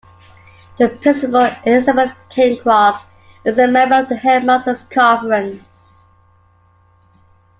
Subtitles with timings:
[0.79, 3.05] The principal, Elizabeth Cairncross,
[3.45, 6.07] is a member of the Headmasters' Conference.